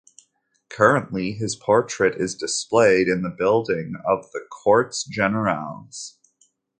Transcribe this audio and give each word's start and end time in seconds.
Currently 0.69 1.33
his 1.33 1.55
portrait 1.55 2.19
is 2.19 2.33
displayed 2.33 3.07
in 3.07 3.21
the 3.21 3.29
building 3.29 3.93
of 4.03 4.31
the 4.31 4.43
Cortes 4.49 5.03
Generales. 5.03 6.17